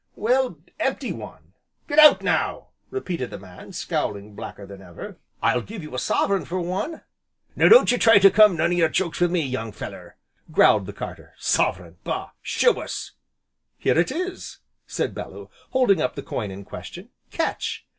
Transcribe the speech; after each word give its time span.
"Well, 0.15 0.57
empty 0.79 1.11
one." 1.11 1.53
"Get 1.87 1.99
out, 1.99 2.23
now!" 2.23 2.69
repeated 2.89 3.29
the 3.29 3.37
man, 3.37 3.71
scowling 3.71 4.33
blacker 4.33 4.65
than 4.65 4.81
ever. 4.81 5.17
"I'll 5.43 5.61
give 5.61 5.83
you 5.83 5.93
a 5.93 5.99
sovereign 5.99 6.43
for 6.43 6.59
one." 6.59 7.03
"Now, 7.55 7.69
don't 7.69 7.91
ye 7.91 7.99
try 7.99 8.17
to 8.17 8.31
come 8.31 8.57
none 8.57 8.71
o' 8.71 8.73
your 8.73 8.89
jokes 8.89 9.21
wi' 9.21 9.27
me, 9.27 9.41
young 9.41 9.71
feller!" 9.71 10.15
growled 10.51 10.87
the 10.87 10.91
carter. 10.93 11.35
"Sovereign! 11.37 11.97
bah! 12.03 12.31
Show 12.41 12.81
us." 12.81 13.11
"Here 13.77 13.99
it 13.99 14.11
is," 14.11 14.57
said 14.87 15.13
Bellew, 15.13 15.51
holding 15.69 16.01
up 16.01 16.15
the 16.15 16.23
coin 16.23 16.49
in 16.49 16.65
question. 16.65 17.09
"Catch!" 17.29 17.85